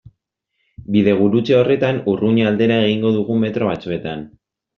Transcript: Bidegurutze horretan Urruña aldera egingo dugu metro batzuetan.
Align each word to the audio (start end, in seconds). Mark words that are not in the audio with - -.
Bidegurutze 0.95 1.55
horretan 1.57 1.99
Urruña 2.15 2.47
aldera 2.53 2.79
egingo 2.87 3.13
dugu 3.19 3.37
metro 3.45 3.71
batzuetan. 3.71 4.27